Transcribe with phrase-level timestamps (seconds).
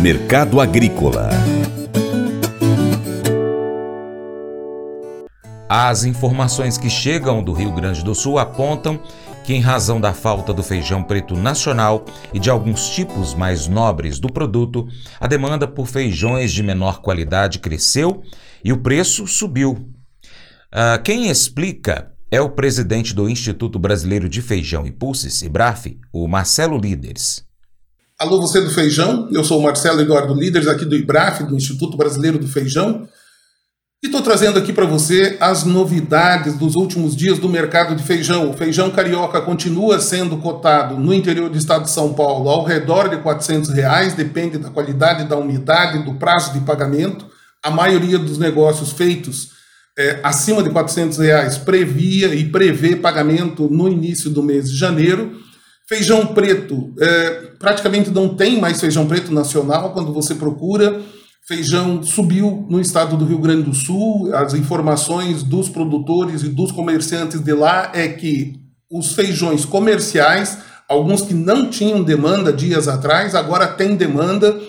[0.00, 1.28] Mercado Agrícola
[5.68, 9.02] As informações que chegam do Rio Grande do Sul apontam
[9.44, 14.20] que, em razão da falta do feijão preto nacional e de alguns tipos mais nobres
[14.20, 14.86] do produto,
[15.18, 18.22] a demanda por feijões de menor qualidade cresceu
[18.62, 19.72] e o preço subiu.
[19.72, 26.28] Uh, quem explica é o presidente do Instituto Brasileiro de Feijão e Pulses, IBRAF, o
[26.28, 27.47] Marcelo Líderes.
[28.20, 31.96] Alô, você do Feijão, eu sou o Marcelo Eduardo Líderes, aqui do IBRAF, do Instituto
[31.96, 33.08] Brasileiro do Feijão,
[34.02, 38.50] e estou trazendo aqui para você as novidades dos últimos dias do mercado de feijão.
[38.50, 43.08] O feijão carioca continua sendo cotado no interior do estado de São Paulo ao redor
[43.08, 47.24] de 400 reais, depende da qualidade, da umidade, do prazo de pagamento.
[47.62, 49.50] A maioria dos negócios feitos
[49.96, 55.46] é, acima de 400 reais previa e prevê pagamento no início do mês de janeiro.
[55.88, 61.00] Feijão preto, é, praticamente não tem mais feijão preto nacional quando você procura.
[61.46, 64.30] Feijão subiu no estado do Rio Grande do Sul.
[64.34, 71.22] As informações dos produtores e dos comerciantes de lá é que os feijões comerciais, alguns
[71.22, 74.60] que não tinham demanda dias atrás, agora têm demanda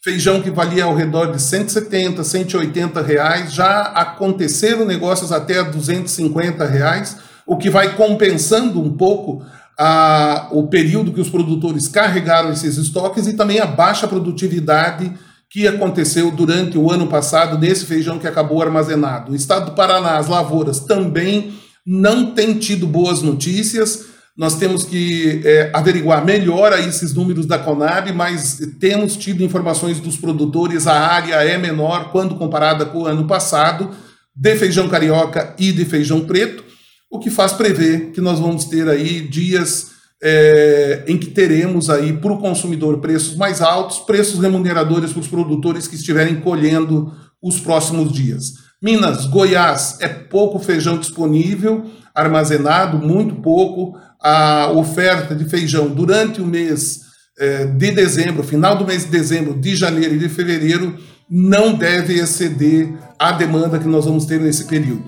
[0.00, 6.64] feijão que valia ao redor de 170, 180 reais, já aconteceram negócios até a 250
[6.64, 9.44] reais, o que vai compensando um pouco
[9.78, 15.12] a, o período que os produtores carregaram esses estoques e também a baixa produtividade
[15.50, 19.32] que aconteceu durante o ano passado desse feijão que acabou armazenado.
[19.32, 21.54] O estado do Paraná, as lavouras também
[21.86, 28.12] não tem tido boas notícias nós temos que é, averiguar melhor esses números da Conab,
[28.12, 33.26] mas temos tido informações dos produtores, a área é menor quando comparada com o ano
[33.26, 33.90] passado,
[34.32, 36.62] de feijão carioca e de feijão preto,
[37.10, 39.92] o que faz prever que nós vamos ter aí dias
[40.22, 45.28] é, em que teremos aí para o consumidor preços mais altos, preços remuneradores para os
[45.28, 48.54] produtores que estiverem colhendo os próximos dias.
[48.82, 56.46] Minas, Goiás, é pouco feijão disponível, armazenado, muito pouco a oferta de feijão durante o
[56.46, 57.00] mês
[57.38, 60.96] é, de dezembro, final do mês de dezembro, de janeiro e de fevereiro,
[61.30, 65.04] não deve exceder a demanda que nós vamos ter nesse período.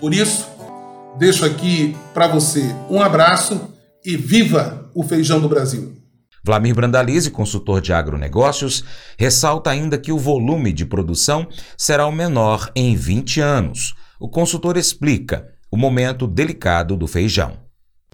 [0.00, 0.48] Por isso,
[1.18, 3.72] deixo aqui para você um abraço
[4.04, 5.94] e viva o feijão do Brasil.
[6.44, 8.84] Vlamir Brandalize, consultor de agronegócios,
[9.16, 11.46] ressalta ainda que o volume de produção
[11.78, 13.94] será o menor em 20 anos.
[14.18, 17.61] O consultor explica o momento delicado do feijão.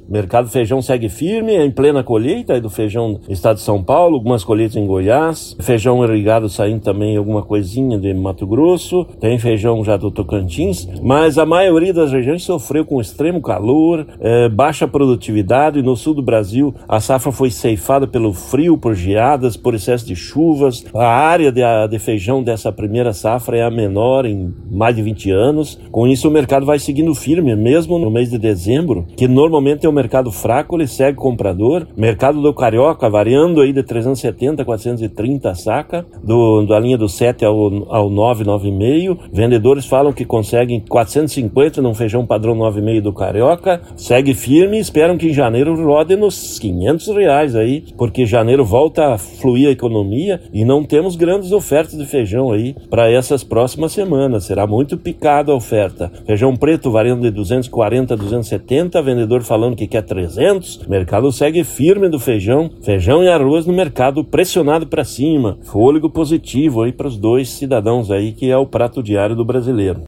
[0.09, 3.83] Mercado do feijão segue firme, é em plena colheita do feijão do estado de São
[3.83, 9.39] Paulo, algumas colheitas em Goiás, feijão irrigado saindo também alguma coisinha de Mato Grosso, tem
[9.39, 14.89] feijão já do Tocantins, mas a maioria das regiões sofreu com extremo calor, é, baixa
[14.89, 15.83] produtividade.
[15.83, 20.17] No sul do Brasil, a safra foi ceifada pelo frio, por geadas, por excesso de
[20.17, 20.85] chuvas.
[20.95, 21.61] A área de,
[21.91, 25.79] de feijão dessa primeira safra é a menor em mais de 20 anos.
[25.91, 29.89] Com isso, o mercado vai seguindo firme, mesmo no mês de dezembro, que normalmente é
[29.89, 31.87] o mercado fraco, ele segue comprador.
[31.97, 37.09] Mercado do Carioca variando aí de 370 a 430 a saca, do, da linha do
[37.09, 37.57] 7 ao,
[37.93, 39.19] ao 9, 9,5.
[39.33, 43.81] Vendedores falam que conseguem 450 num feijão padrão 9,5 do Carioca.
[43.97, 49.15] Segue firme e esperam que em janeiro rode nos 500 reais aí, porque janeiro volta
[49.15, 53.93] a fluir a economia e não temos grandes ofertas de feijão aí para essas próximas
[53.93, 54.45] semanas.
[54.45, 56.13] Será muito picado a oferta.
[56.25, 61.65] Feijão preto variando de 240 a 270, vendedor falando que quer 300, o mercado segue
[61.65, 67.09] firme do feijão, feijão e arroz no mercado pressionado para cima, fôlego positivo aí para
[67.09, 70.08] os dois cidadãos aí que é o prato diário do brasileiro.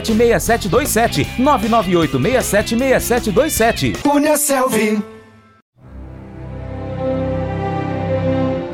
[0.00, 1.26] 998676727.
[1.38, 3.96] 998676727.
[4.02, 5.00] Cunha Selvi.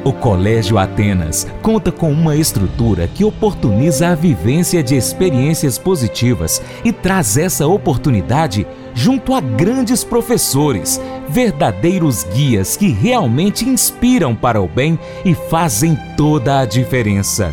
[0.06, 6.92] O Colégio Atenas conta com uma estrutura que oportuniza a vivência de experiências positivas e
[6.92, 8.64] traz essa oportunidade
[8.94, 16.60] junto a grandes professores, verdadeiros guias que realmente inspiram para o bem e fazem toda
[16.60, 17.52] a diferença.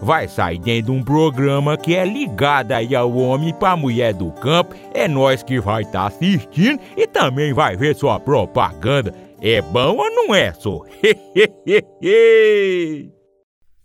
[0.00, 4.30] vai sair dentro de um programa que é ligado aí ao homem para mulher do
[4.32, 4.74] campo.
[4.94, 9.14] É nós que vai estar tá assistindo e também vai ver sua propaganda.
[9.40, 10.82] É bom ou não é, só?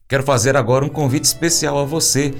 [0.07, 2.33] Quero fazer agora um convite especial a você.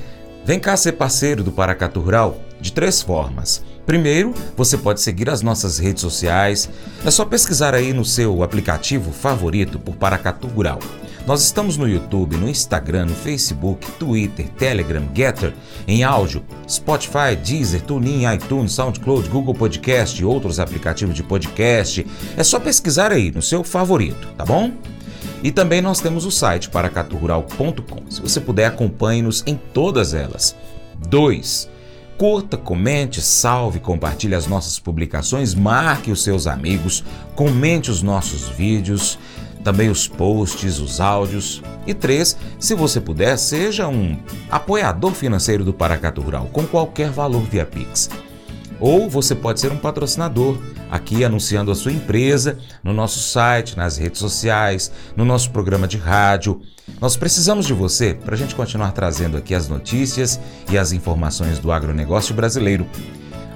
[0.46, 3.64] Vem cá ser parceiro do Paracatu Rural de três formas.
[3.86, 6.70] Primeiro, você pode seguir as nossas redes sociais.
[7.06, 10.80] É só pesquisar aí no seu aplicativo favorito por Paracatu Rural.
[11.25, 15.54] Nós estamos no YouTube, no Instagram, no Facebook, Twitter, Telegram, Getter,
[15.88, 22.06] em áudio, Spotify, Deezer, TuneIn, iTunes, SoundCloud, Google Podcast e outros aplicativos de podcast.
[22.36, 24.74] É só pesquisar aí no seu favorito, tá bom?
[25.42, 28.12] E também nós temos o site paracaturural.com.
[28.12, 30.54] Se você puder, acompanhe-nos em todas elas.
[31.08, 31.70] 2.
[32.18, 37.04] Curta, comente, salve, compartilhe as nossas publicações, marque os seus amigos,
[37.34, 39.18] comente os nossos vídeos
[39.63, 41.62] também os posts, os áudios.
[41.88, 44.18] E três, se você puder, seja um
[44.50, 48.10] apoiador financeiro do Paracato Rural com qualquer valor via Pix.
[48.80, 50.57] Ou você pode ser um patrocinador,
[50.92, 55.98] aqui anunciando a sua empresa no nosso site, nas redes sociais, no nosso programa de
[55.98, 56.62] rádio.
[57.00, 60.39] Nós precisamos de você para a gente continuar trazendo aqui as notícias
[60.69, 62.86] e as informações do agronegócio brasileiro.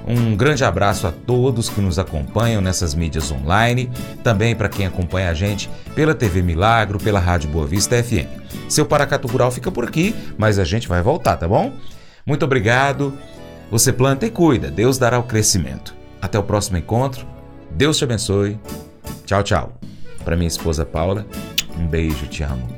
[0.08, 3.90] Um grande abraço a todos que nos acompanham nessas mídias online,
[4.24, 8.26] também para quem acompanha a gente pela TV Milagro, pela Rádio Boa Vista FM.
[8.70, 11.74] Seu Paracato Rural fica por aqui, mas a gente vai voltar, tá bom?
[12.24, 13.12] Muito obrigado.
[13.70, 15.94] Você planta e cuida, Deus dará o crescimento.
[16.22, 17.26] Até o próximo encontro.
[17.70, 18.58] Deus te abençoe.
[19.26, 19.78] Tchau, tchau.
[20.24, 21.26] Para minha esposa Paula,
[21.78, 22.77] um beijo, te amo.